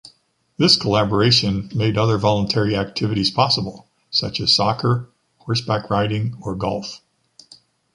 This 0.57 0.77
collaboration 0.77 1.69
made 1.75 1.95
other 1.95 2.17
voluntary 2.17 2.75
activities 2.75 3.29
possible, 3.29 3.87
such 4.09 4.39
as 4.41 4.51
soccer, 4.51 5.11
horseback 5.37 5.91
riding 5.91 6.39
or 6.41 6.55
golf. 6.55 7.01